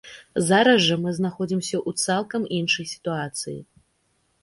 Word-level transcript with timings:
Зараз 0.45 0.79
жа 0.85 0.95
мы 1.03 1.13
знаходзімся 1.19 1.77
ў 1.81 2.17
цалкам 2.17 2.49
іншай 2.61 2.85
сітуацыі. 2.97 3.59